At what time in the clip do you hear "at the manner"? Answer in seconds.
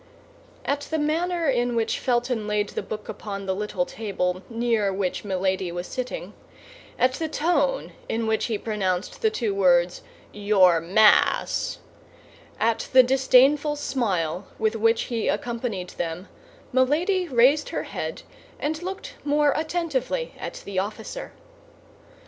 0.65-1.47